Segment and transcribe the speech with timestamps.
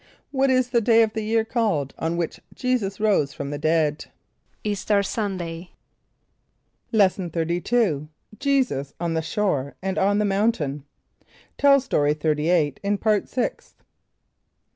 [0.19, 3.59] = What is the day of the year called on which J[=e]´[s+]us rose from the
[3.59, 4.05] dead?
[4.63, 5.73] =Easter Sunday.=
[6.91, 8.07] Lesson XXXII.
[8.39, 10.85] Jesus on the Shore and on the Mountain.
[11.59, 13.83] (Tell Story 38 in Part Sixth.)